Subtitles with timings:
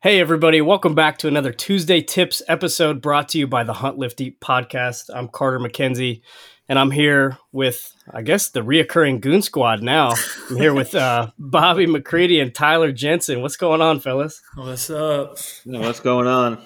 [0.00, 3.98] Hey, everybody, welcome back to another Tuesday Tips episode brought to you by the Hunt
[3.98, 5.10] Lift Eat podcast.
[5.12, 6.20] I'm Carter McKenzie,
[6.68, 10.14] and I'm here with, I guess, the reoccurring Goon Squad now.
[10.50, 13.42] I'm here with uh, Bobby McCready and Tyler Jensen.
[13.42, 14.40] What's going on, fellas?
[14.54, 15.36] What's up?
[15.64, 16.62] what's going on?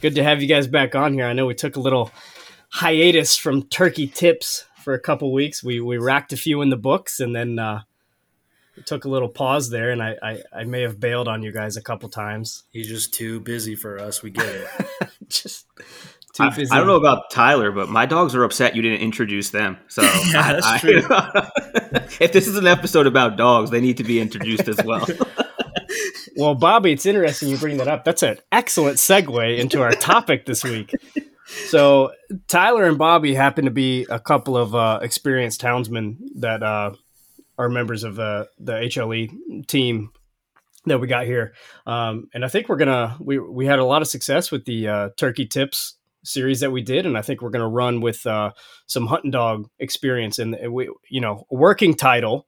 [0.00, 1.26] Good to have you guys back on here.
[1.26, 2.10] I know we took a little
[2.70, 5.62] hiatus from turkey tips for a couple weeks.
[5.62, 7.82] We, we racked a few in the books and then uh,
[8.86, 11.76] took a little pause there, and I, I, I may have bailed on you guys
[11.76, 12.64] a couple times.
[12.70, 14.22] He's just too busy for us.
[14.22, 14.68] We get it.
[15.28, 15.66] just
[16.34, 16.72] too I, busy.
[16.72, 19.78] I don't know about Tyler, but my dogs are upset you didn't introduce them.
[19.88, 20.02] So
[20.32, 21.02] yeah, that's I, true.
[22.20, 25.06] if this is an episode about dogs, they need to be introduced as well.
[26.36, 28.04] well, Bobby, it's interesting you bring that up.
[28.04, 30.92] That's an excellent segue into our topic this week.
[31.46, 32.12] So
[32.48, 36.92] Tyler and Bobby happen to be a couple of uh, experienced houndsmen that uh,
[37.58, 40.10] are members of the the HLE team
[40.86, 41.54] that we got here,
[41.86, 44.88] um, and I think we're gonna we we had a lot of success with the
[44.88, 48.52] uh, turkey tips series that we did, and I think we're gonna run with uh,
[48.86, 52.46] some hunting dog experience and we you know working title.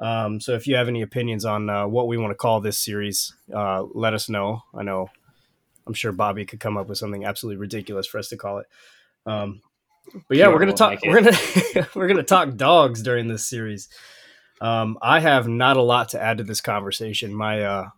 [0.00, 2.78] Um, so if you have any opinions on uh, what we want to call this
[2.78, 4.62] series, uh, let us know.
[4.74, 5.08] I know
[5.86, 8.66] I'm sure Bobby could come up with something absolutely ridiculous for us to call it.
[9.26, 9.60] Um,
[10.28, 10.90] but yeah, we're gonna talk.
[10.90, 13.88] Like we're gonna we're gonna talk dogs during this series.
[14.64, 17.34] Um, I have not a lot to add to this conversation.
[17.34, 17.88] My uh,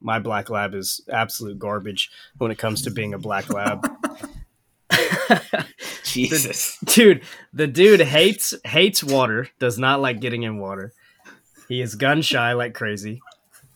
[0.00, 3.86] my black lab is absolute garbage when it comes to being a black lab.
[6.02, 9.48] Jesus, the, dude, the dude hates hates water.
[9.58, 10.94] Does not like getting in water.
[11.68, 13.20] He is gun shy like crazy.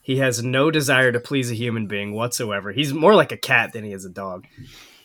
[0.01, 2.73] He has no desire to please a human being whatsoever.
[2.73, 4.47] He's more like a cat than he is a dog.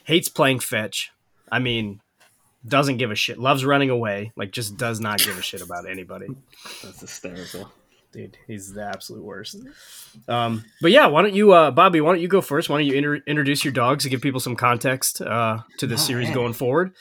[0.06, 1.12] Hates playing fetch.
[1.52, 2.00] I mean,
[2.66, 5.90] doesn't give a shit, loves running away, like just does not give a shit about
[5.90, 6.28] anybody.
[6.84, 7.72] That's hysterical.
[8.12, 9.58] Dude, he's the absolute worst.
[10.28, 12.00] Um, but yeah, why don't you, uh, Bobby?
[12.00, 12.70] Why don't you go first?
[12.70, 16.04] Why don't you inter- introduce your dogs to give people some context uh, to this
[16.04, 16.36] oh, series man.
[16.36, 16.94] going forward?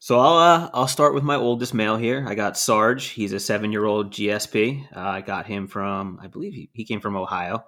[0.00, 2.24] So I'll uh, I'll start with my oldest male here.
[2.26, 3.06] I got Sarge.
[3.06, 4.86] He's a seven year old GSP.
[4.94, 7.64] Uh, I got him from I believe he, he came from Ohio.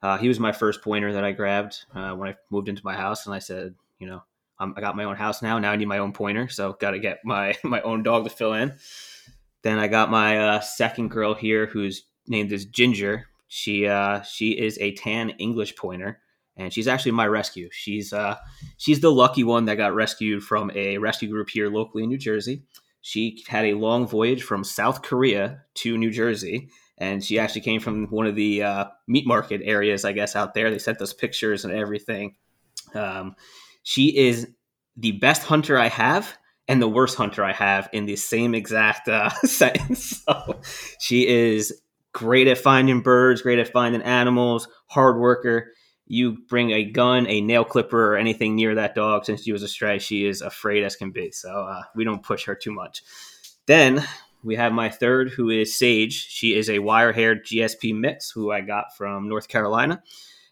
[0.00, 2.94] Uh, he was my first pointer that I grabbed uh, when I moved into my
[2.94, 4.22] house, and I said, you know,
[4.60, 5.58] um, I got my own house now.
[5.58, 8.30] Now I need my own pointer, so got to get my my own dog to
[8.30, 8.74] fill in.
[9.62, 13.26] Then I got my uh, second girl here, who's named as Ginger.
[13.48, 16.20] She uh, she is a tan English pointer,
[16.56, 17.68] and she's actually my rescue.
[17.72, 18.36] She's uh,
[18.76, 22.18] she's the lucky one that got rescued from a rescue group here locally in New
[22.18, 22.64] Jersey.
[23.00, 26.68] She had a long voyage from South Korea to New Jersey,
[26.98, 30.52] and she actually came from one of the uh, meat market areas, I guess, out
[30.52, 30.70] there.
[30.70, 32.34] They sent us pictures and everything.
[32.94, 33.36] Um,
[33.88, 34.46] she is
[34.98, 36.36] the best hunter I have
[36.68, 40.22] and the worst hunter I have in the same exact uh, sentence.
[40.26, 40.60] So
[41.00, 41.72] she is
[42.12, 45.72] great at finding birds, great at finding animals, hard worker.
[46.06, 49.62] You bring a gun, a nail clipper, or anything near that dog since she was
[49.62, 51.30] a stray, she is afraid as can be.
[51.30, 53.02] So uh, we don't push her too much.
[53.64, 54.06] Then
[54.42, 56.26] we have my third, who is Sage.
[56.28, 60.02] She is a wire haired GSP mix, who I got from North Carolina.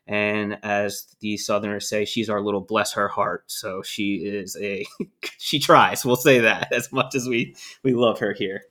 [0.09, 3.45] And as the Southerners say, she's our little bless her heart.
[3.51, 4.87] So she is a
[5.39, 6.05] she tries.
[6.05, 8.63] We'll say that as much as we we love her here.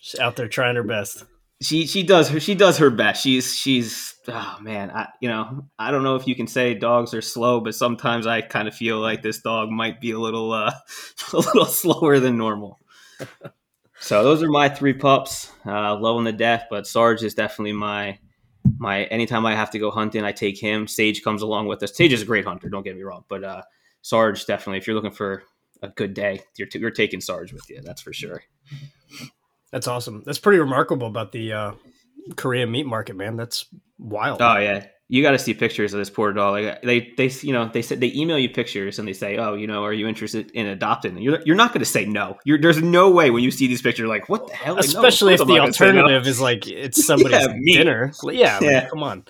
[0.00, 1.24] She's out there trying her best.
[1.60, 3.22] She she does her she does her best.
[3.22, 7.12] She's she's oh man, I you know I don't know if you can say dogs
[7.14, 10.52] are slow, but sometimes I kind of feel like this dog might be a little
[10.52, 10.72] uh,
[11.32, 12.78] a little slower than normal.
[13.98, 17.74] so those are my three pups, uh, low in the death, but Sarge is definitely
[17.74, 18.18] my
[18.80, 20.88] my anytime I have to go hunting, I take him.
[20.88, 21.94] Sage comes along with us.
[21.94, 22.70] Sage is a great hunter.
[22.70, 23.62] Don't get me wrong, but uh,
[24.00, 24.78] Sarge definitely.
[24.78, 25.42] If you're looking for
[25.82, 27.82] a good day, you're t- you're taking Sarge with you.
[27.82, 28.42] That's for sure.
[29.70, 30.22] That's awesome.
[30.24, 31.72] That's pretty remarkable about the uh,
[32.36, 33.36] Korean meat market, man.
[33.36, 33.66] That's
[33.98, 34.40] wild.
[34.40, 36.62] Oh yeah, you got to see pictures of this poor dog.
[36.62, 39.54] Like they, they, you know, they said they email you pictures and they say, oh,
[39.54, 41.16] you know, are you interested in adopting?
[41.16, 42.38] And you're, you're not going to say no.
[42.44, 44.78] You're, there's no way when you see these pictures, like, what the hell?
[44.78, 46.30] Especially no, if the alternative no.
[46.30, 48.12] is like it's somebody's yeah, dinner.
[48.22, 48.70] Yeah, yeah.
[48.70, 49.24] Like, come on.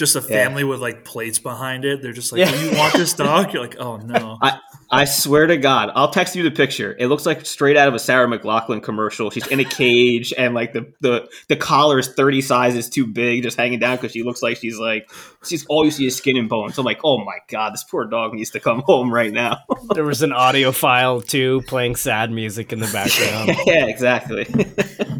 [0.00, 0.68] Just a family yeah.
[0.70, 2.00] with like plates behind it.
[2.00, 2.50] They're just like, yeah.
[2.50, 3.52] Oh, you want this dog?
[3.52, 4.38] You're like, oh no.
[4.40, 4.58] I,
[4.90, 6.96] I swear to God, I'll text you the picture.
[6.98, 9.28] It looks like straight out of a Sarah McLachlan commercial.
[9.28, 13.42] She's in a cage, and like the the the collar is thirty sizes too big,
[13.42, 15.10] just hanging down because she looks like she's like
[15.44, 16.78] she's all you see is skin and bones.
[16.78, 19.58] I'm like, oh my God, this poor dog needs to come home right now.
[19.94, 23.54] there was an audio file too, playing sad music in the background.
[23.66, 24.46] yeah, exactly.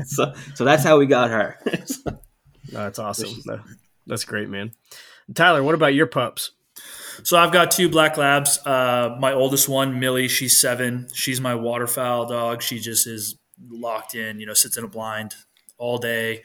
[0.07, 1.59] so so that's how we got her.
[2.07, 2.15] no,
[2.73, 3.43] that's awesome.
[4.11, 4.73] That's great, man.
[5.33, 6.51] Tyler, what about your pups?
[7.23, 8.59] So I've got two black labs.
[8.67, 11.07] Uh, my oldest one, Millie, she's seven.
[11.15, 12.61] She's my waterfowl dog.
[12.61, 14.41] She just is locked in.
[14.41, 15.37] You know, sits in a blind
[15.79, 16.43] all day.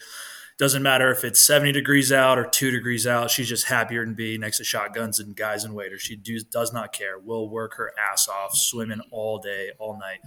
[0.60, 3.32] doesn't matter if it's 70 degrees out or two degrees out.
[3.32, 6.04] She's just happier than be next to shotguns and guys and waders.
[6.04, 7.18] She do, does not care.
[7.18, 10.20] Will work her ass off, swimming all day, all night.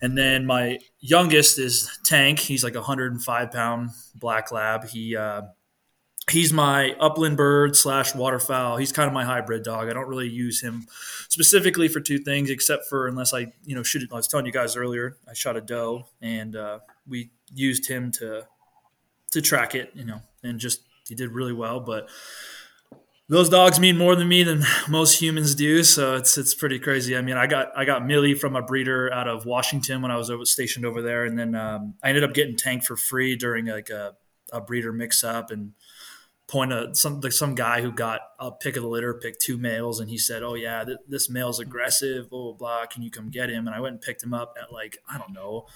[0.00, 2.38] And then my youngest is Tank.
[2.38, 4.88] He's like a 105 pound black lab.
[4.88, 5.42] He uh,
[6.30, 8.76] he's my upland bird slash waterfowl.
[8.76, 9.88] He's kind of my hybrid dog.
[9.88, 10.86] I don't really use him
[11.28, 14.08] specifically for two things, except for unless I you know shoot.
[14.10, 18.10] I was telling you guys earlier, I shot a doe, and uh, we used him
[18.12, 18.46] to
[19.32, 19.90] to track it.
[19.94, 22.08] You know, and just he did really well, but
[23.28, 25.84] those dogs mean more than me than most humans do.
[25.84, 27.16] So it's it's pretty crazy.
[27.16, 30.16] I mean, I got I got Millie from a breeder out of Washington when I
[30.16, 33.66] was stationed over there, and then um, I ended up getting Tank for free during
[33.66, 34.16] like a,
[34.52, 35.72] a breeder mix up and
[36.50, 40.00] point a some some guy who got a pick of the litter picked two males
[40.00, 43.30] and he said oh yeah th- this male's aggressive blah blah blah can you come
[43.30, 45.66] get him and i went and picked him up at like i don't know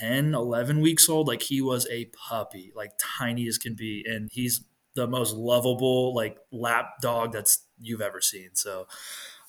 [0.00, 4.28] 10 11 weeks old like he was a puppy like tiny as can be and
[4.32, 4.64] he's
[4.94, 8.50] the most lovable like lap dog that's you've ever seen.
[8.54, 8.88] So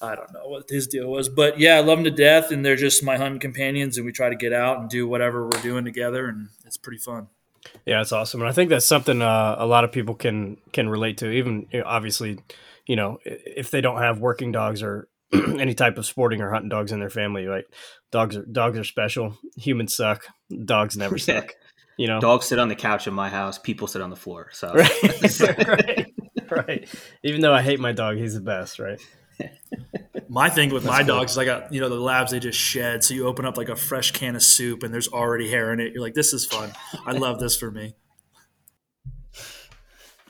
[0.01, 2.63] I don't know what his deal was, but yeah, I love him to death, and
[2.63, 5.61] they're just my hunting companions, and we try to get out and do whatever we're
[5.61, 7.27] doing together, and it's pretty fun.
[7.85, 10.89] Yeah, it's awesome, and I think that's something uh, a lot of people can can
[10.89, 11.31] relate to.
[11.31, 12.39] Even you know, obviously,
[12.85, 16.69] you know, if they don't have working dogs or any type of sporting or hunting
[16.69, 17.65] dogs in their family, like
[18.11, 19.37] dogs are dogs are special.
[19.57, 20.25] Humans suck.
[20.65, 21.55] Dogs never suck.
[21.97, 23.57] You know, dogs sit on the couch in my house.
[23.57, 24.49] People sit on the floor.
[24.53, 26.13] So right, right,
[26.49, 26.89] right.
[27.23, 28.99] Even though I hate my dog, he's the best, right?
[30.29, 31.15] My thing with That's my cool.
[31.19, 33.03] dogs is I got you know the labs they just shed.
[33.03, 35.79] So you open up like a fresh can of soup and there's already hair in
[35.79, 35.93] it.
[35.93, 36.71] You're like, this is fun.
[37.05, 37.95] I love this for me.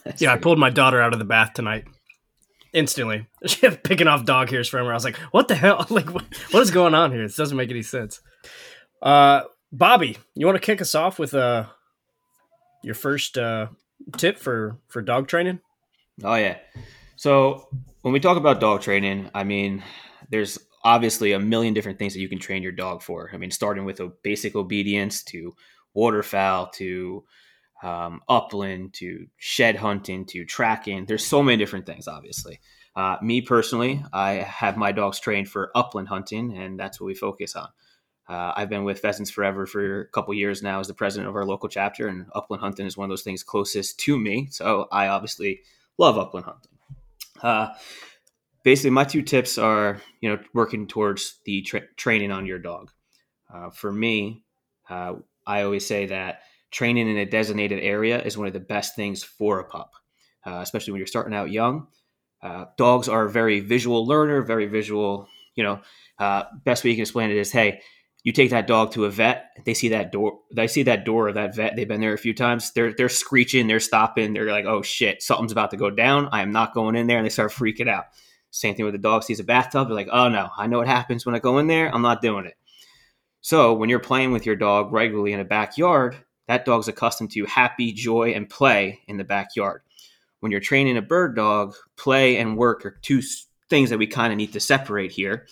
[0.03, 1.85] That's yeah, I pulled my daughter out of the bath tonight
[2.73, 3.27] instantly.
[3.47, 4.91] She had picking off dog hairs from her.
[4.91, 5.85] I was like, "What the hell?
[5.89, 7.23] Like, what, what is going on here?
[7.23, 8.21] This doesn't make any sense."
[9.01, 11.65] Uh, Bobby, you want to kick us off with uh
[12.83, 13.67] your first uh
[14.17, 15.59] tip for for dog training?
[16.23, 16.57] Oh yeah.
[17.15, 17.67] So
[18.07, 19.83] when we talk about dog training, I mean,
[20.29, 23.29] there's obviously a million different things that you can train your dog for.
[23.33, 25.53] I mean, starting with a basic obedience to
[25.93, 27.25] waterfowl to
[27.83, 31.05] um, upland to shed hunting to tracking.
[31.05, 32.61] There's so many different things, obviously.
[32.95, 37.13] Uh, me personally, I have my dogs trained for upland hunting, and that's what we
[37.13, 37.67] focus on.
[38.29, 41.35] Uh, I've been with Pheasants Forever for a couple years now as the president of
[41.35, 44.47] our local chapter, and upland hunting is one of those things closest to me.
[44.49, 45.63] So I obviously
[45.97, 46.76] love upland hunting.
[47.41, 47.73] Uh,
[48.63, 52.91] basically, my two tips are, you know, working towards the tra- training on your dog.
[53.53, 54.43] Uh, for me,
[54.89, 55.13] uh,
[55.45, 56.41] I always say that
[56.71, 59.91] training in a designated area is one of the best things for a pup,
[60.45, 61.87] uh, especially when you're starting out young.
[62.41, 65.27] Uh, dogs are a very visual learner, very visual.
[65.55, 65.79] You know,
[66.65, 67.81] best way you can explain it is, hey
[68.27, 71.29] you take that dog to a vet, they see that door, they see that door
[71.29, 71.77] of that vet.
[71.77, 72.73] They've been there a few times.
[72.73, 74.33] They're they're screeching, they're stopping.
[74.33, 76.27] They're like, oh shit, something's about to go down.
[76.33, 78.07] I am not going in there, and they start freaking out.
[78.51, 79.87] Same thing with the dog sees a bathtub.
[79.87, 81.87] They're like, oh no, I know what happens when I go in there.
[81.87, 82.55] I'm not doing it.
[83.39, 86.17] So when you're playing with your dog regularly in a backyard,
[86.49, 89.83] that dog's accustomed to happy, joy, and play in the backyard.
[90.41, 93.21] When you're training a bird dog, play and work are two
[93.69, 95.47] things that we kind of need to separate here.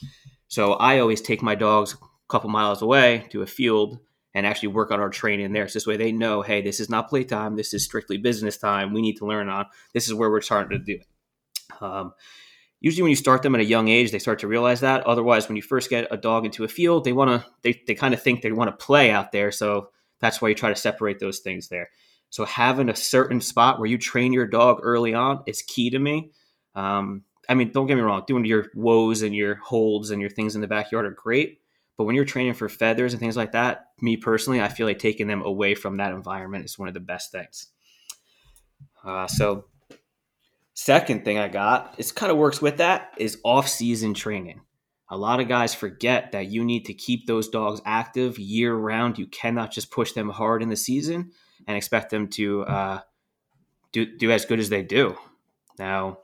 [0.50, 1.95] So I always take my dogs
[2.27, 4.00] couple miles away to a field
[4.33, 5.68] and actually work on our training there.
[5.68, 7.56] So this way they know, hey, this is not playtime.
[7.56, 8.94] This is strictly business time.
[8.94, 9.66] We need to learn on.
[9.94, 11.07] This is where we're starting to do it.
[11.81, 12.13] Um,
[12.81, 15.05] usually when you start them at a young age, they start to realize that.
[15.08, 17.96] Otherwise, when you first get a dog into a field, they want to, they, they
[17.96, 19.51] kind of think they want to play out there.
[19.51, 19.89] So
[20.20, 21.89] that's why you try to separate those things there.
[22.29, 26.00] So having a certain spot where you train your dog early on is key to
[26.00, 26.32] me.
[26.75, 30.29] Um, I mean, don't get me wrong, doing your whoas and your holds and your
[30.29, 31.60] things in the backyard are great
[31.98, 35.00] but when you're training for feathers and things like that, me personally, I feel like
[35.00, 37.68] taking them away from that environment is one of the best things.
[39.04, 39.66] Uh, so,
[40.74, 44.62] second thing I got, it kind of works with that, is off season training.
[45.10, 49.20] A lot of guys forget that you need to keep those dogs active year round.
[49.20, 51.32] You cannot just push them hard in the season
[51.68, 53.00] and expect them to uh,
[53.92, 55.16] do, do as good as they do.
[55.78, 56.20] Now,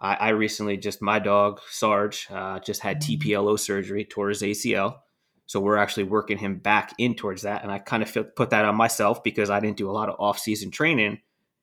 [0.00, 5.00] I, I recently just, my dog, Sarge, uh, just had TPLO surgery, tore his ACL.
[5.46, 7.62] So we're actually working him back in towards that.
[7.62, 10.08] And I kind of feel, put that on myself because I didn't do a lot
[10.08, 11.20] of off-season training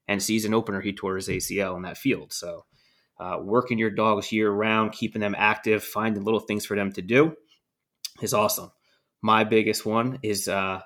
[0.07, 2.33] and season opener, he tore his ACL in that field.
[2.33, 2.65] So
[3.19, 7.01] uh, working your dogs year round, keeping them active, finding little things for them to
[7.01, 7.35] do
[8.21, 8.71] is awesome.
[9.21, 10.81] My biggest one is, uh,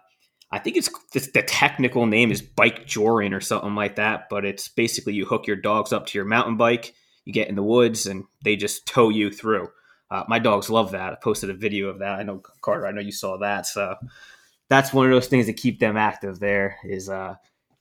[0.51, 4.45] I think it's, it's the technical name is bike joring or something like that, but
[4.45, 7.63] it's basically you hook your dogs up to your mountain bike, you get in the
[7.63, 9.69] woods, and they just tow you through.
[10.11, 11.13] Uh, my dogs love that.
[11.13, 12.19] I posted a video of that.
[12.19, 12.87] I know Carter.
[12.87, 13.65] I know you saw that.
[13.65, 13.95] So
[14.69, 16.39] that's one of those things that keep them active.
[16.39, 17.35] There is uh,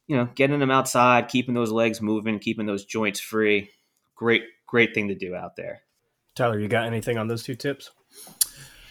[0.07, 3.71] you know, getting them outside, keeping those legs moving, keeping those joints free.
[4.15, 5.83] Great, great thing to do out there.
[6.35, 7.91] Tyler, you got anything on those two tips?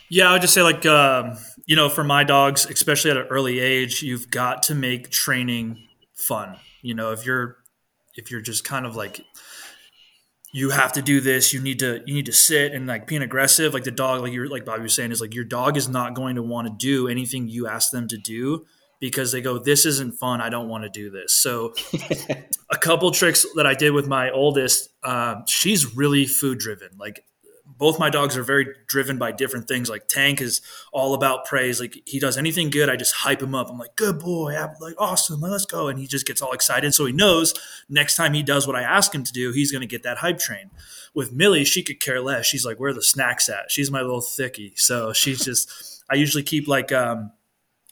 [0.09, 3.27] Yeah, I would just say like um, you know, for my dogs, especially at an
[3.27, 6.57] early age, you've got to make training fun.
[6.81, 7.57] You know, if you're
[8.15, 9.21] if you're just kind of like
[10.53, 13.21] you have to do this you need to you need to sit and like being
[13.21, 15.89] aggressive like the dog like you're like bobby was saying is like your dog is
[15.89, 18.65] not going to want to do anything you ask them to do
[19.01, 21.33] because they go this isn't fun i don't want to do this.
[21.33, 21.73] So
[22.71, 26.89] a couple tricks that i did with my oldest um, she's really food driven.
[26.97, 27.25] Like
[27.83, 29.89] both my dogs are very driven by different things.
[29.89, 30.61] Like Tank is
[30.93, 31.81] all about praise.
[31.81, 33.69] Like he does anything good, I just hype him up.
[33.69, 35.89] I'm like, good boy, I'm like awesome, let's go.
[35.89, 36.93] And he just gets all excited.
[36.93, 37.53] So he knows
[37.89, 40.19] next time he does what I ask him to do, he's going to get that
[40.19, 40.71] hype train.
[41.13, 42.45] With Millie, she could care less.
[42.45, 43.69] She's like, where are the snacks at?
[43.69, 44.79] She's my little thickie.
[44.79, 47.33] So she's just, I usually keep like, um,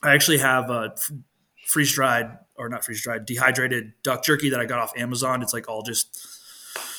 [0.02, 0.96] I actually have a
[1.68, 5.42] freeze dried or not freeze dried, dehydrated duck jerky that I got off Amazon.
[5.42, 6.41] It's like all just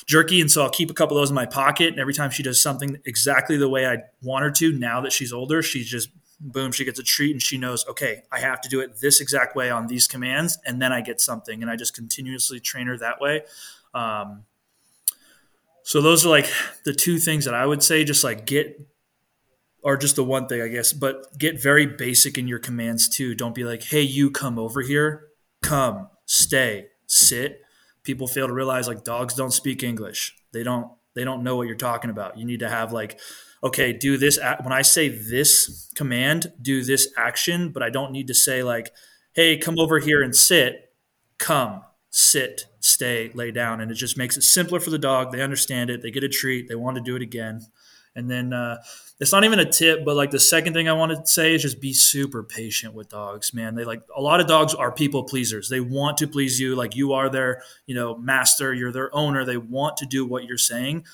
[0.05, 0.41] jerky.
[0.41, 1.89] And so I'll keep a couple of those in my pocket.
[1.89, 5.11] And every time she does something exactly the way I want her to, now that
[5.11, 8.59] she's older, she's just boom, she gets a treat and she knows, okay, I have
[8.61, 10.57] to do it this exact way on these commands.
[10.65, 11.61] And then I get something.
[11.61, 13.43] And I just continuously train her that way.
[13.93, 14.43] Um,
[15.83, 16.49] so those are like
[16.85, 18.87] the two things that I would say, just like get,
[19.83, 23.35] or just the one thing, I guess, but get very basic in your commands too.
[23.35, 25.27] Don't be like, hey, you come over here,
[25.61, 27.62] come, stay, sit
[28.03, 30.35] people fail to realize like dogs don't speak English.
[30.51, 32.37] They don't they don't know what you're talking about.
[32.37, 33.19] You need to have like
[33.63, 38.27] okay, do this when I say this command, do this action, but I don't need
[38.27, 38.91] to say like
[39.33, 40.91] hey, come over here and sit.
[41.39, 41.81] Come,
[42.11, 45.31] sit, stay, lay down and it just makes it simpler for the dog.
[45.31, 46.01] They understand it.
[46.01, 46.69] They get a treat.
[46.69, 47.61] They want to do it again.
[48.15, 48.77] And then uh,
[49.19, 51.63] it's not even a tip, but like the second thing I want to say is
[51.63, 53.75] just be super patient with dogs, man.
[53.75, 55.69] They like a lot of dogs are people pleasers.
[55.69, 59.45] They want to please you, like you are their, you know, master, you're their owner.
[59.45, 61.05] They want to do what you're saying.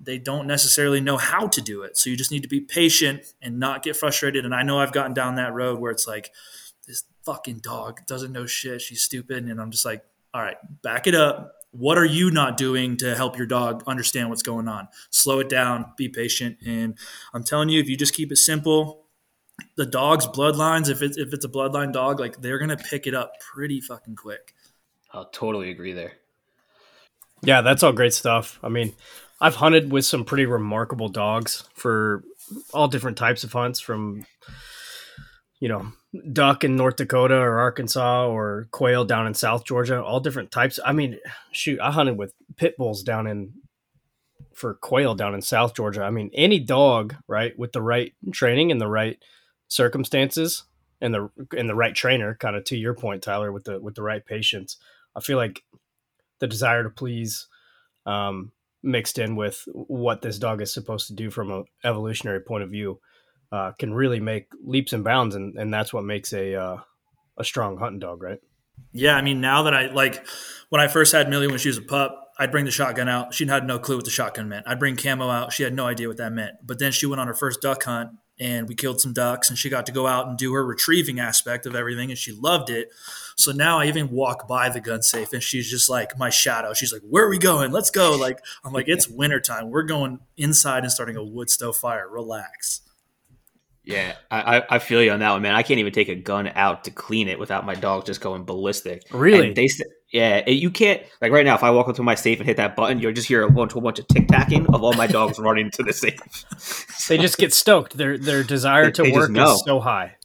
[0.00, 1.96] They don't necessarily know how to do it.
[1.96, 4.44] So you just need to be patient and not get frustrated.
[4.44, 6.30] And I know I've gotten down that road where it's like,
[6.86, 8.82] this fucking dog doesn't know shit.
[8.82, 9.44] She's stupid.
[9.44, 10.04] And I'm just like,
[10.34, 14.28] all right, back it up what are you not doing to help your dog understand
[14.28, 14.88] what's going on?
[15.10, 16.96] Slow it down be patient and
[17.32, 19.06] i'm telling you if you just keep it simple
[19.76, 23.14] the dog's bloodlines if it's if it's a bloodline dog like they're gonna pick it
[23.14, 24.54] up pretty fucking quick.
[25.12, 26.14] I'll totally agree there.
[27.42, 28.58] Yeah that's all great stuff.
[28.62, 28.94] I mean
[29.40, 32.24] i've hunted with some pretty remarkable dogs for
[32.72, 34.26] all different types of hunts from
[35.64, 35.90] you know
[36.30, 40.78] duck in North Dakota or Arkansas or quail down in South Georgia, all different types.
[40.84, 41.18] I mean,
[41.52, 43.54] shoot, I hunted with pit bulls down in
[44.52, 46.02] for quail down in South Georgia.
[46.02, 49.16] I mean, any dog, right, with the right training and the right
[49.68, 50.64] circumstances
[51.00, 53.94] and the and the right trainer, kind of to your point, Tyler, with the with
[53.94, 54.76] the right patience.
[55.16, 55.64] I feel like
[56.40, 57.48] the desire to please
[58.04, 58.52] um,
[58.82, 62.70] mixed in with what this dog is supposed to do from an evolutionary point of
[62.70, 63.00] view
[63.54, 66.76] uh, can really make leaps and bounds, and, and that's what makes a uh,
[67.38, 68.40] a strong hunting dog, right?
[68.92, 70.26] Yeah, I mean, now that I like
[70.70, 73.32] when I first had Millie when she was a pup, I'd bring the shotgun out.
[73.32, 74.66] She had no clue what the shotgun meant.
[74.66, 75.52] I'd bring camo out.
[75.52, 76.54] She had no idea what that meant.
[76.64, 79.56] But then she went on her first duck hunt and we killed some ducks and
[79.56, 82.70] she got to go out and do her retrieving aspect of everything and she loved
[82.70, 82.88] it.
[83.36, 86.74] So now I even walk by the gun safe and she's just like my shadow.
[86.74, 87.70] She's like, Where are we going?
[87.70, 88.16] Let's go.
[88.16, 89.70] Like I'm like, it's wintertime.
[89.70, 92.08] We're going inside and starting a wood stove fire.
[92.08, 92.80] Relax.
[93.84, 95.54] Yeah, I, I feel you on that one, man.
[95.54, 98.44] I can't even take a gun out to clean it without my dog just going
[98.44, 99.02] ballistic.
[99.12, 99.48] Really?
[99.48, 99.68] And they
[100.10, 101.54] yeah, you can't like right now.
[101.54, 103.72] If I walk into my safe and hit that button, you'll just hear a bunch,
[103.72, 107.08] whole bunch of tic tacking of all my dogs running to the safe.
[107.08, 107.96] they just get stoked.
[107.96, 110.16] Their their desire to work is so high.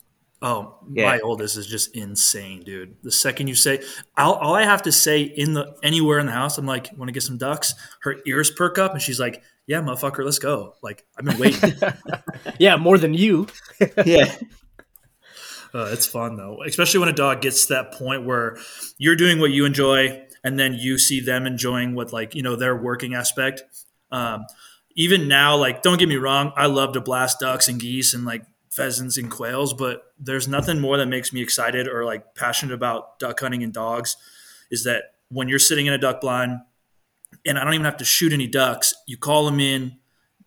[0.41, 1.05] Oh, yeah.
[1.05, 2.95] my oldest is just insane, dude.
[3.03, 3.83] The second you say,
[4.15, 7.09] I'll, all I have to say in the anywhere in the house, I'm like, want
[7.09, 7.73] to get some ducks?
[8.03, 11.73] Her ears perk up, and she's like, "Yeah, motherfucker, let's go." Like I've been waiting.
[12.59, 13.47] yeah, more than you.
[14.05, 14.35] yeah.
[15.71, 18.57] Uh, it's fun though, especially when a dog gets to that point where
[18.97, 22.55] you're doing what you enjoy, and then you see them enjoying what like you know
[22.55, 23.61] their working aspect.
[24.11, 24.47] Um,
[24.95, 28.25] even now, like don't get me wrong, I love to blast ducks and geese and
[28.25, 32.73] like pheasants and quails, but there's nothing more that makes me excited or like passionate
[32.73, 34.17] about duck hunting and dogs
[34.71, 36.59] is that when you're sitting in a duck blind
[37.49, 39.97] and I don't even have to shoot any ducks, you call them in,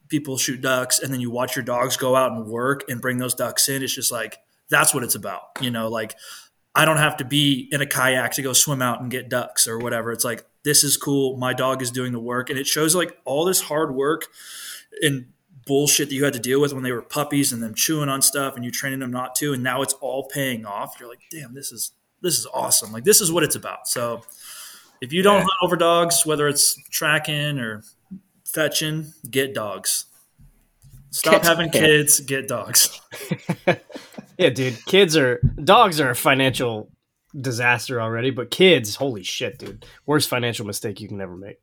[0.09, 3.19] people shoot ducks, and then you watch your dogs go out and work and bring
[3.19, 3.83] those ducks in.
[3.83, 4.39] It's just like
[4.71, 5.41] that's what it's about.
[5.61, 6.15] You know, like
[6.77, 9.67] I don't have to be in a kayak to go swim out and get ducks
[9.67, 10.13] or whatever.
[10.13, 11.37] It's like this is cool.
[11.37, 14.29] My dog is doing the work, and it shows like all this hard work
[15.03, 15.27] and
[15.67, 18.23] bullshit that you had to deal with when they were puppies and them chewing on
[18.23, 21.21] stuff and you training them not to and now it's all paying off you're like
[21.31, 21.93] damn this is
[22.23, 22.93] this is awesome.
[22.93, 23.89] Like this is what it's about.
[23.89, 24.23] So
[25.03, 25.41] if you don't Yeah.
[25.43, 27.83] hunt over dogs, whether it's tracking or
[28.47, 30.07] fetching, get dogs.
[31.11, 32.99] Stop Get- having kids, get dogs.
[34.39, 34.85] Yeah, dude.
[34.87, 36.91] Kids are dogs are a financial
[37.39, 39.85] disaster already, but kids, holy shit, dude.
[40.07, 41.59] Worst financial mistake you can ever make.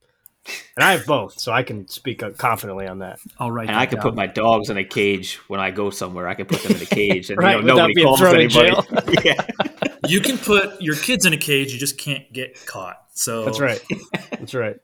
[0.78, 3.20] And I have both, so I can speak uh, confidently on that.
[3.38, 3.68] All right.
[3.68, 6.28] And I can put my dogs in a cage when I go somewhere.
[6.28, 8.72] I can put them in a cage, and Right, you know, nobody calls anybody.
[9.26, 9.46] yeah,
[10.08, 12.98] you can put your kids in a cage, you just can't get caught.
[13.20, 13.84] So That's right.
[14.32, 14.78] That's right.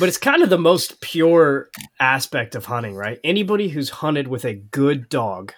[0.00, 1.68] But it's kind of the most pure
[2.00, 3.20] aspect of hunting, right?
[3.22, 5.52] Anybody who's hunted with a good dog,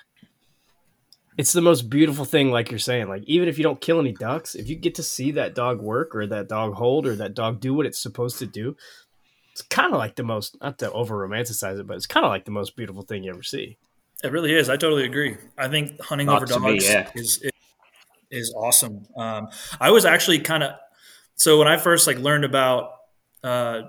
[1.38, 3.08] it's the most beautiful thing, like you're saying.
[3.08, 5.80] Like, even if you don't kill any ducks, if you get to see that dog
[5.80, 8.76] work or that dog hold or that dog do what it's supposed to do,
[9.52, 12.30] it's kind of like the most, not to over romanticize it, but it's kind of
[12.30, 13.78] like the most beautiful thing you ever see.
[14.24, 14.68] It really is.
[14.68, 15.36] I totally agree.
[15.56, 17.10] I think hunting Not over to me, dogs yeah.
[17.14, 17.52] is, is
[18.34, 19.06] is awesome.
[19.16, 19.48] Um,
[19.80, 20.74] I was actually kind of
[21.36, 22.92] so when I first like learned about
[23.42, 23.82] uh,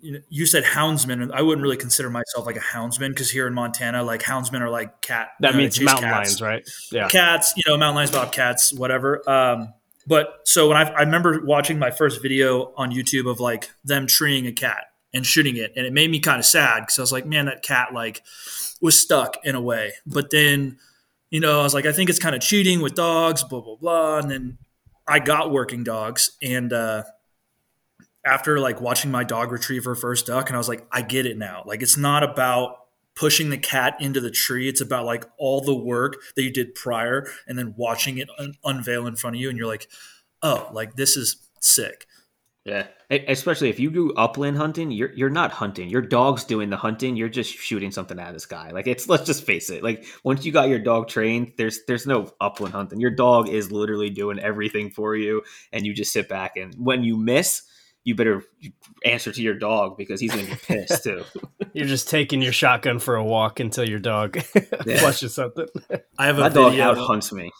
[0.00, 3.30] you, know, you said houndsman, and I wouldn't really consider myself like a houndsman because
[3.30, 5.30] here in Montana, like houndsmen are like cat.
[5.40, 6.40] That uh, means mountain cats.
[6.40, 6.68] lions, right?
[6.92, 7.08] Yeah.
[7.08, 9.28] cats, you know, mountain lions, bobcats, whatever.
[9.28, 9.72] Um,
[10.06, 14.06] but so when I, I remember watching my first video on YouTube of like them
[14.06, 17.02] treeing a cat and shooting it, and it made me kind of sad because I
[17.02, 18.22] was like, man, that cat like
[18.80, 19.92] was stuck in a way.
[20.06, 20.78] But then,
[21.30, 23.76] you know, I was like, I think it's kind of cheating with dogs, blah blah
[23.76, 24.18] blah.
[24.18, 24.58] And then
[25.08, 27.04] I got working dogs, and uh,
[28.24, 31.26] after like watching my dog retrieve her first duck, and I was like, I get
[31.26, 31.62] it now.
[31.64, 32.78] Like it's not about
[33.14, 34.68] pushing the cat into the tree.
[34.68, 38.54] It's about like all the work that you did prior, and then watching it un-
[38.64, 39.88] unveil in front of you, and you're like,
[40.42, 42.06] oh, like this is sick.
[42.66, 42.86] Yeah.
[43.08, 45.88] Especially if you do upland hunting, you're you're not hunting.
[45.88, 47.16] Your dog's doing the hunting.
[47.16, 48.70] You're just shooting something out of the sky.
[48.72, 49.84] Like it's let's just face it.
[49.84, 52.98] Like once you got your dog trained, there's there's no upland hunting.
[53.00, 55.42] Your dog is literally doing everything for you,
[55.72, 57.62] and you just sit back and when you miss.
[58.02, 58.44] You better
[59.04, 61.24] answer to your dog because he's gonna be pissed too.
[61.72, 64.36] You're just taking your shotgun for a walk until your dog
[64.86, 64.98] Yeah.
[64.98, 65.66] flushes something.
[66.16, 66.84] I have a My dog video.
[66.84, 67.50] out hunts me.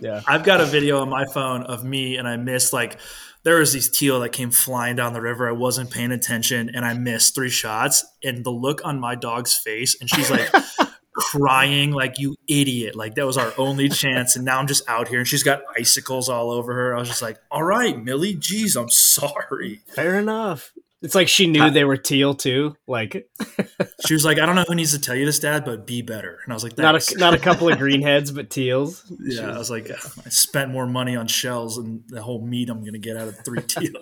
[0.00, 0.22] yeah.
[0.26, 2.96] I've got a video on my phone of me and I missed like
[3.44, 5.48] there was these teal that came flying down the river.
[5.48, 8.04] I wasn't paying attention and I missed three shots.
[8.22, 10.48] And the look on my dog's face, and she's like
[11.14, 12.94] crying like you idiot.
[12.94, 14.36] Like that was our only chance.
[14.36, 16.94] And now I'm just out here and she's got icicles all over her.
[16.94, 19.82] I was just like, all right, Millie, geez, I'm sorry.
[19.88, 20.72] Fair enough.
[21.02, 22.76] It's like she knew they were teal too.
[22.86, 23.28] Like
[24.06, 26.02] She was like, I don't know who needs to tell you this, Dad, but be
[26.02, 26.40] better.
[26.44, 29.04] And I was like, not a not a couple of greenheads, but teals.
[29.20, 32.80] Yeah, I was like, I spent more money on shells and the whole meat I'm
[32.80, 33.92] going to get out of three teal.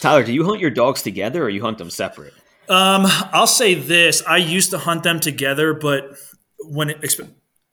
[0.00, 2.34] Tyler, do you hunt your dogs together or you hunt them separate?
[2.68, 6.16] Um, I'll say this: I used to hunt them together, but
[6.60, 7.14] when it,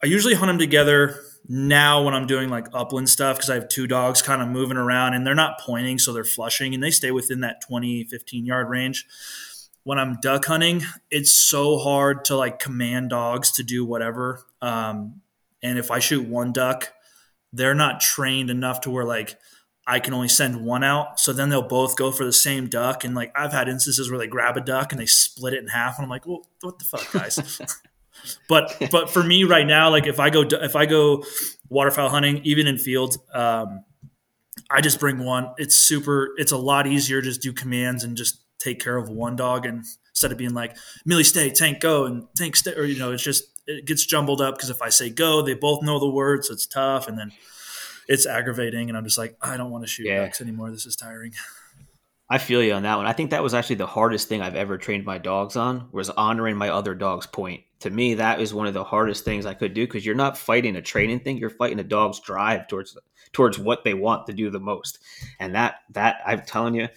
[0.04, 3.68] I usually hunt them together now when I'm doing like upland stuff because I have
[3.68, 6.92] two dogs kind of moving around and they're not pointing, so they're flushing and they
[6.92, 9.06] stay within that 20, 15 yard range.
[9.84, 14.46] When I'm duck hunting, it's so hard to like command dogs to do whatever.
[14.62, 15.22] Um,
[15.62, 16.94] and if I shoot one duck,
[17.52, 19.38] they're not trained enough to where like
[19.86, 21.20] I can only send one out.
[21.20, 23.04] So then they'll both go for the same duck.
[23.04, 25.68] And like I've had instances where they grab a duck and they split it in
[25.68, 27.62] half, and I'm like, well, what the fuck, guys?
[28.48, 31.24] but but for me right now, like if I go if I go
[31.70, 33.84] waterfowl hunting, even in fields, um,
[34.70, 35.54] I just bring one.
[35.58, 36.32] It's super.
[36.38, 39.66] It's a lot easier to just do commands and just take care of one dog,
[39.66, 43.12] and instead of being like Millie stay, Tank go, and Tank stay, or you know,
[43.12, 46.10] it's just it gets jumbled up because if I say go, they both know the
[46.10, 47.32] words, so it's tough, and then
[48.08, 50.24] it's aggravating, and I'm just like, I don't want to shoot Yeah.
[50.24, 50.70] ducks anymore.
[50.72, 51.34] This is tiring.
[52.30, 53.06] I feel you on that one.
[53.06, 56.10] I think that was actually the hardest thing I've ever trained my dogs on was
[56.10, 57.64] honoring my other dog's point.
[57.82, 60.38] To me, that is one of the hardest things I could do because you're not
[60.38, 62.98] fighting a training thing; you're fighting a dog's drive towards
[63.34, 65.00] towards what they want to do the most.
[65.40, 66.88] And that that I'm telling you,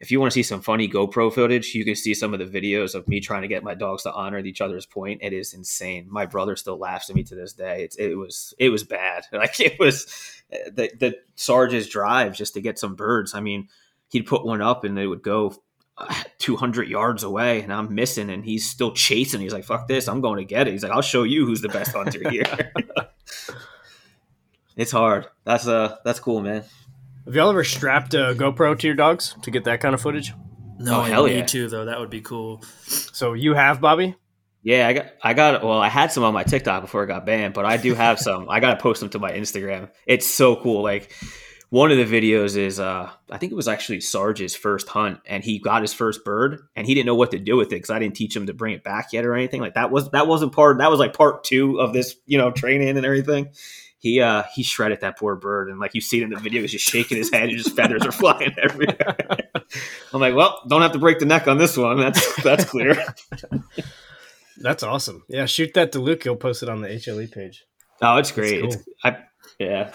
[0.00, 2.60] if you want to see some funny GoPro footage, you can see some of the
[2.60, 5.22] videos of me trying to get my dogs to honor each other's point.
[5.22, 6.06] It is insane.
[6.10, 7.88] My brother still laughs at me to this day.
[7.98, 9.24] It was it was bad.
[9.32, 10.06] Like it was
[10.52, 13.34] eh, the the Sarge's drive just to get some birds.
[13.34, 13.68] I mean
[14.14, 15.54] he'd put one up and they would go
[15.98, 19.40] uh, 200 yards away and I'm missing and he's still chasing.
[19.40, 20.08] He's like, fuck this.
[20.08, 20.70] I'm going to get it.
[20.72, 22.72] He's like, I'll show you who's the best hunter here.
[24.76, 25.26] it's hard.
[25.44, 26.64] That's uh, that's cool, man.
[27.26, 30.32] Have y'all ever strapped a GoPro to your dogs to get that kind of footage?
[30.78, 31.44] No, Oh, I hell need yeah.
[31.46, 31.84] to though.
[31.86, 32.62] That would be cool.
[32.86, 34.16] So you have Bobby?
[34.62, 37.26] Yeah, I got, I got, well, I had some on my TikTok before it got
[37.26, 38.48] banned, but I do have some.
[38.48, 39.90] I got to post them to my Instagram.
[40.06, 40.82] It's so cool.
[40.82, 41.12] Like,
[41.70, 45.42] one of the videos is, uh, I think it was actually Sarge's first hunt, and
[45.42, 47.90] he got his first bird, and he didn't know what to do with it because
[47.90, 49.60] I didn't teach him to bring it back yet or anything.
[49.60, 50.78] Like that was that wasn't part.
[50.78, 53.50] That was like part two of this, you know, training and everything.
[53.98, 56.60] he uh he shredded that poor bird, and like you see it in the video,
[56.60, 59.16] he's just shaking his head, and just feathers are flying everywhere.
[60.12, 61.98] I'm like, well, don't have to break the neck on this one.
[61.98, 62.96] That's that's clear.
[64.56, 65.24] That's awesome.
[65.28, 66.22] Yeah, shoot that to Luke.
[66.22, 67.64] He'll post it on the HLE page.
[68.00, 68.60] Oh, it's great.
[68.60, 68.72] Cool.
[68.72, 69.18] It's, I,
[69.58, 69.92] yeah.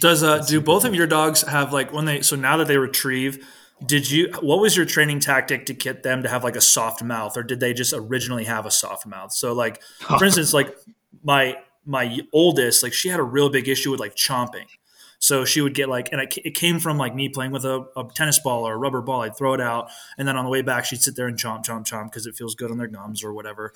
[0.00, 2.78] Does uh do both of your dogs have like when they so now that they
[2.78, 3.46] retrieve?
[3.84, 7.02] Did you what was your training tactic to get them to have like a soft
[7.02, 9.32] mouth, or did they just originally have a soft mouth?
[9.32, 9.82] So like
[10.18, 10.74] for instance, like
[11.22, 14.66] my my oldest, like she had a real big issue with like chomping.
[15.18, 17.86] So she would get like, and it, it came from like me playing with a,
[17.96, 19.22] a, tennis ball or a rubber ball.
[19.22, 21.64] I'd throw it out, and then on the way back, she'd sit there and chomp,
[21.64, 23.72] chomp, chomp because it feels good on their gums or whatever.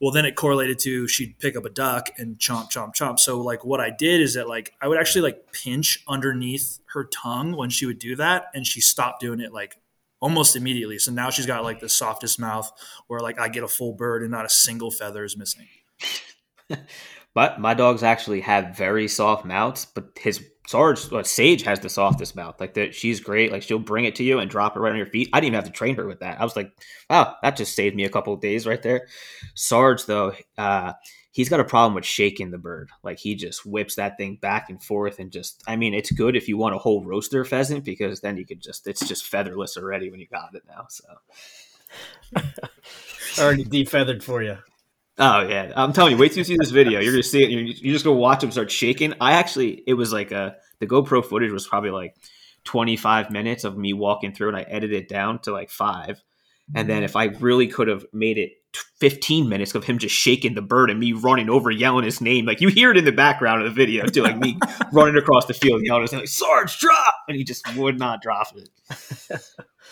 [0.00, 3.18] Well, then it correlated to she'd pick up a duck and chomp, chomp, chomp.
[3.18, 7.04] So like what I did is that like I would actually like pinch underneath her
[7.04, 9.76] tongue when she would do that, and she stopped doing it like
[10.20, 10.98] almost immediately.
[10.98, 12.70] So now she's got like the softest mouth
[13.08, 15.68] where like I get a full bird and not a single feather is missing.
[17.34, 21.88] But my dogs actually have very soft mouths, but his Sarge, well, Sage has the
[21.88, 22.60] softest mouth.
[22.60, 23.50] Like that, she's great.
[23.50, 25.28] Like she'll bring it to you and drop it right on your feet.
[25.32, 26.40] I didn't even have to train her with that.
[26.40, 26.70] I was like,
[27.08, 29.08] wow, that just saved me a couple of days right there.
[29.56, 30.92] Sarge though, uh,
[31.32, 32.90] he's got a problem with shaking the bird.
[33.02, 35.60] Like he just whips that thing back and forth and just.
[35.66, 38.60] I mean, it's good if you want a whole roaster pheasant because then you could
[38.60, 38.86] just.
[38.86, 40.86] It's just featherless already when you got it now.
[40.88, 41.04] So
[43.42, 44.58] already defeathered for you.
[45.20, 46.18] Oh yeah, I'm telling you.
[46.18, 46.98] Wait till you see this video.
[46.98, 47.50] You're gonna see it.
[47.50, 49.12] You're, just gonna watch him start shaking.
[49.20, 52.16] I actually, it was like a the GoPro footage was probably like
[52.64, 56.22] 25 minutes of me walking through, and I edited it down to like five.
[56.74, 58.52] And then if I really could have made it
[59.00, 62.46] 15 minutes of him just shaking the bird and me running over, yelling his name,
[62.46, 64.56] like you hear it in the background of the video too, like me
[64.92, 68.22] running across the field yelling his name, like Sarge, drop, and he just would not
[68.22, 68.68] drop it.
[69.28, 69.42] but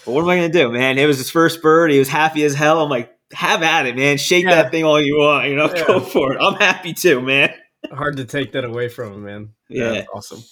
[0.06, 0.98] what am I gonna do, man?
[0.98, 1.90] It was his first bird.
[1.90, 2.80] He was happy as hell.
[2.80, 4.16] I'm like, have at it, man.
[4.16, 4.62] Shake yeah.
[4.62, 5.48] that thing all you want.
[5.48, 5.86] You know, yeah.
[5.86, 6.38] go for it.
[6.40, 7.52] I'm happy too, man.
[7.90, 9.48] Hard to take that away from him, man.
[9.68, 10.42] Yeah, yeah awesome.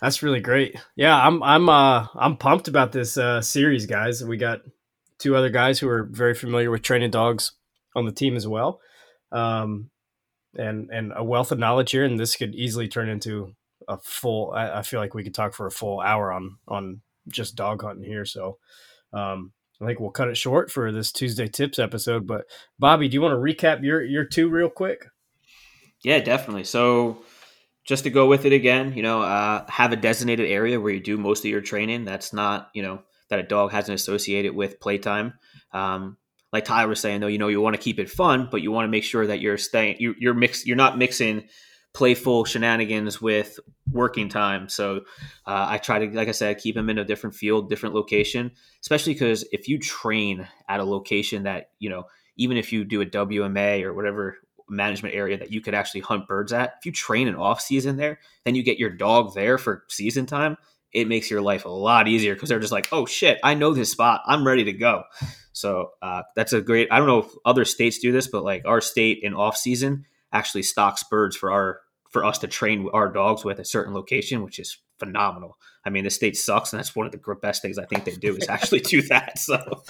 [0.00, 0.76] That's really great.
[0.94, 4.24] Yeah, I'm I'm uh I'm pumped about this uh series, guys.
[4.24, 4.60] We got
[5.18, 7.52] two other guys who are very familiar with training dogs
[7.94, 8.80] on the team as well.
[9.32, 9.90] Um
[10.54, 13.54] and and a wealth of knowledge here, and this could easily turn into
[13.88, 17.00] a full I, I feel like we could talk for a full hour on on
[17.28, 18.24] just dog hunting here.
[18.24, 18.58] So
[19.12, 22.26] um I think we'll cut it short for this Tuesday tips episode.
[22.26, 22.46] But
[22.78, 25.06] Bobby, do you want to recap your your two real quick?
[26.02, 26.64] Yeah, definitely.
[26.64, 27.22] So
[27.84, 31.00] just to go with it again, you know, uh, have a designated area where you
[31.00, 32.04] do most of your training.
[32.04, 35.34] That's not, you know, that a dog hasn't associated with playtime.
[35.72, 36.16] Um,
[36.52, 38.72] like Tyler was saying, though, you know, you want to keep it fun, but you
[38.72, 41.48] want to make sure that you're staying, you, you're mix, you're not mixing
[41.96, 43.58] playful shenanigans with
[43.90, 44.68] working time.
[44.68, 44.96] So
[45.46, 48.52] uh, I try to, like I said, keep them in a different field, different location,
[48.82, 52.04] especially because if you train at a location that, you know,
[52.36, 54.36] even if you do a WMA or whatever
[54.68, 57.96] management area that you could actually hunt birds at, if you train an off season
[57.96, 60.58] there, then you get your dog there for season time.
[60.92, 63.72] It makes your life a lot easier because they're just like, oh shit, I know
[63.72, 64.20] this spot.
[64.26, 65.04] I'm ready to go.
[65.52, 66.88] So uh, that's a great.
[66.90, 70.04] I don't know if other states do this, but like our state in off season
[70.30, 74.42] actually stocks birds for our for us to train our dogs with a certain location,
[74.42, 75.58] which is phenomenal.
[75.84, 78.16] I mean, the state sucks, and that's one of the best things I think they
[78.16, 79.38] do is actually do that.
[79.38, 79.82] So,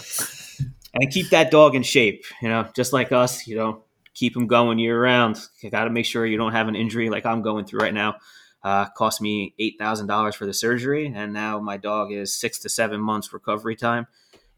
[0.94, 2.24] and keep that dog in shape.
[2.42, 3.46] You know, just like us.
[3.46, 5.38] You know, keep them going year round.
[5.61, 7.94] You got to make sure you don't have an injury like I'm going through right
[7.94, 8.16] now.
[8.62, 12.59] Uh, cost me eight thousand dollars for the surgery, and now my dog is six
[12.61, 14.07] to seven months recovery time.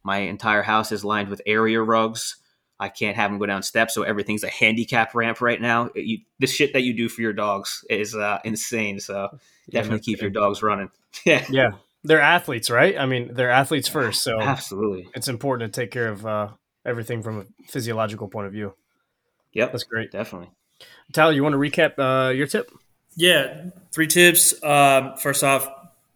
[0.02, 2.36] My entire house is lined with area rugs.
[2.80, 5.90] I can't have them go down steps, so everything's a handicap ramp right now.
[5.94, 9.00] You, the shit that you do for your dogs is uh, insane.
[9.00, 9.36] So
[9.68, 10.90] definitely keep your dogs running.
[11.24, 11.70] yeah, yeah,
[12.04, 12.96] they're athletes, right?
[12.96, 16.48] I mean, they're athletes first, so absolutely, it's important to take care of uh,
[16.84, 18.74] everything from a physiological point of view.
[19.54, 20.12] Yep, that's great.
[20.12, 20.50] Definitely.
[21.12, 22.70] Tyler, you want to recap uh, your tip?
[23.16, 24.62] Yeah, three tips.
[24.62, 25.68] Um, first off,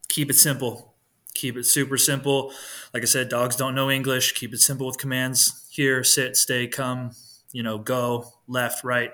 [0.07, 0.93] keep it simple.
[1.33, 2.53] Keep it super simple.
[2.93, 4.33] Like I said, dogs don't know English.
[4.33, 7.11] Keep it simple with commands here, sit, stay, come,
[7.51, 9.11] you know, go, left, right.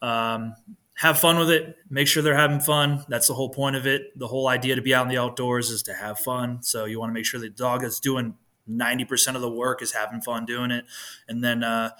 [0.00, 0.54] Um,
[0.96, 1.76] have fun with it.
[1.90, 3.04] Make sure they're having fun.
[3.08, 4.18] That's the whole point of it.
[4.18, 6.62] The whole idea to be out in the outdoors is to have fun.
[6.62, 8.34] So you want to make sure the dog that's doing
[8.68, 10.86] 90% of the work is having fun doing it.
[11.28, 11.90] And then, uh,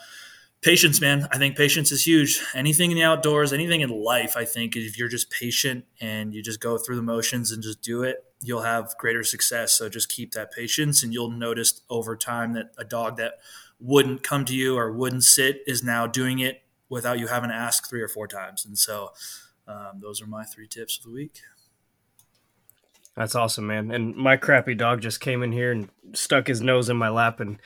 [0.61, 4.45] patience man i think patience is huge anything in the outdoors anything in life i
[4.45, 8.03] think if you're just patient and you just go through the motions and just do
[8.03, 12.55] it you'll have greater success so just keep that patience and you'll notice over time
[12.55, 13.35] that a dog that
[13.81, 17.55] wouldn't come to you or wouldn't sit is now doing it without you having to
[17.57, 18.65] ask three or four times.
[18.65, 19.13] And so
[19.67, 21.41] um, those are my three tips of the week.
[23.15, 23.91] That's awesome, man.
[23.91, 27.41] And my crappy dog just came in here and stuck his nose in my lap
[27.41, 27.59] and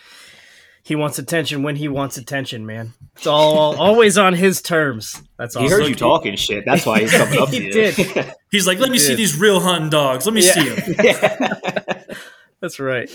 [0.85, 2.95] he wants attention when he wants attention, man.
[3.17, 5.23] It's all always on his terms.
[5.39, 5.79] That's He awesome.
[5.81, 6.65] heard you talking shit.
[6.67, 7.73] That's why he's coming up to He you.
[7.73, 7.95] did.
[8.51, 10.27] He's like, let me He see these real hunting dogs.
[10.27, 10.53] Let me Yeah.
[10.53, 11.97] see them.
[12.63, 12.69] yeah.
[12.69, 13.11] That's right.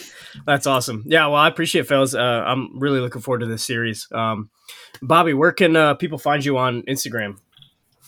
[0.45, 1.03] That's awesome.
[1.07, 2.13] Yeah, well, I appreciate it, fellas.
[2.13, 4.07] Uh, I'm really looking forward to this series.
[4.12, 4.49] Um,
[5.01, 7.38] Bobby, where can uh, people find you on Instagram?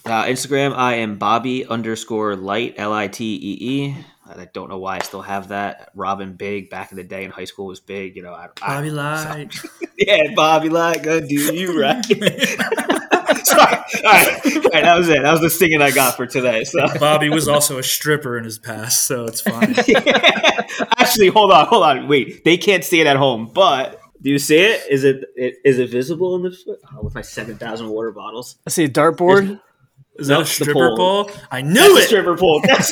[0.05, 3.95] Uh, Instagram, I am Bobby underscore light L I T E E.
[4.25, 5.89] I don't know why I still have that.
[5.95, 8.15] Robin Big back in the day in high school was big.
[8.15, 9.55] You know, I, I- Bobby Light.
[9.97, 12.05] yeah, Bobby Light, gonna do you right.
[13.49, 13.75] Sorry.
[14.05, 14.45] All right.
[14.45, 15.21] All right, that was it.
[15.23, 16.63] That was the singing I got for today.
[16.63, 19.73] So Bobby was also a stripper in his past, so it's fine.
[20.97, 22.07] actually, hold on, hold on.
[22.07, 24.83] Wait, they can't see it at home, but do you see it?
[24.89, 28.57] Is it, it is it visible in the oh, with my seven thousand water bottles?
[28.67, 29.59] I see a dartboard.
[30.17, 31.25] Is that Nope, a stripper pole.
[31.25, 31.31] pole?
[31.49, 32.07] I knew That's a it.
[32.07, 32.61] stripper pole.
[32.65, 32.91] That's-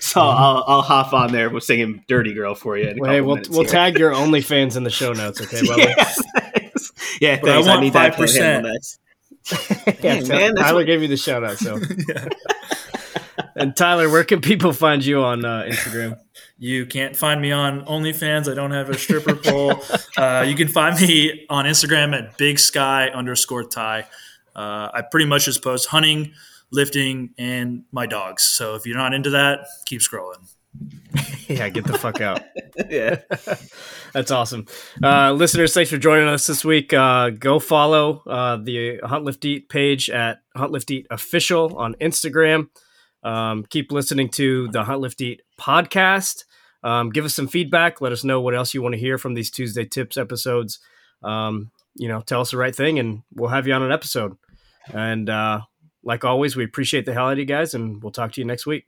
[0.00, 2.88] so I'll, I'll hop on there with singing "Dirty Girl" for you.
[2.88, 3.70] In hey, we'll we'll here.
[3.70, 5.82] tag your OnlyFans in the show notes, okay, Bobby?
[5.82, 6.20] Yeah, thanks.
[7.20, 7.68] Yeah, But I thanks.
[7.68, 8.40] I, want need that 5%.
[8.42, 8.98] handle next.
[9.86, 11.58] yeah, Hey, man, that's Tyler what- gave you the shout out.
[11.58, 11.78] So,
[13.56, 16.18] and Tyler, where can people find you on uh, Instagram?
[16.58, 18.50] You can't find me on OnlyFans.
[18.50, 19.82] I don't have a stripper pole.
[20.16, 24.06] Uh, you can find me on Instagram at Big Sky underscore Ty.
[24.54, 26.34] Uh, I pretty much just post hunting,
[26.70, 28.44] lifting, and my dogs.
[28.44, 30.48] So if you're not into that, keep scrolling.
[31.48, 32.42] yeah, get the fuck out.
[32.90, 33.20] Yeah.
[34.12, 34.66] That's awesome.
[35.00, 36.92] Uh, listeners, thanks for joining us this week.
[36.92, 41.94] Uh, go follow uh, the Hunt Lift Eat page at Hunt Lift Eat Official on
[42.00, 42.68] Instagram.
[43.22, 46.44] Um, keep listening to the Hunt Lift Eat podcast.
[46.82, 48.00] Um, give us some feedback.
[48.00, 50.80] Let us know what else you want to hear from these Tuesday Tips episodes.
[51.22, 54.36] Um, you know, tell us the right thing, and we'll have you on an episode.
[54.92, 55.60] And uh,
[56.02, 58.46] like always, we appreciate the hell out of you guys, and we'll talk to you
[58.46, 58.86] next week.